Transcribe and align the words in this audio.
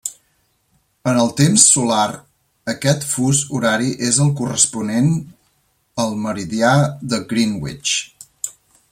En 1.09 1.17
el 1.23 1.27
temps 1.39 1.65
solar 1.73 2.07
aquest 2.73 3.05
fus 3.09 3.41
horari 3.57 3.91
és 4.07 4.17
el 4.25 4.31
corresponent 4.39 5.11
el 6.05 6.17
meridià 6.23 6.73
de 7.13 7.21
Greenwich. 7.35 7.95